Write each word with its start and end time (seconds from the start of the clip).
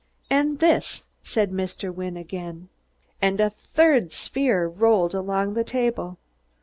"And 0.31 0.57
this!" 0.57 1.05
said 1.21 1.51
Mr. 1.51 1.93
Wynne 1.93 2.17
again. 2.17 2.69
And 3.21 3.39
a 3.39 3.51
third 3.51 4.11
sphere 4.11 4.65
rolled 4.67 5.13
along 5.13 5.53
the 5.53 5.63
table. 5.63 6.17